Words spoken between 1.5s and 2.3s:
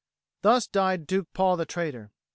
the traitor.